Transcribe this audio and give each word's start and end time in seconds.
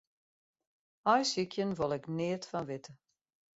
Aaisykjen 1.11 1.71
wol 1.77 1.93
ik 1.97 2.05
neat 2.17 2.43
fan 2.51 2.67
witte. 2.69 2.91